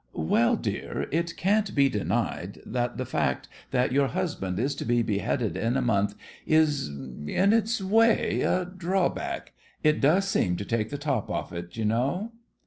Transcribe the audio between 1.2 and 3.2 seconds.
can't be denied that the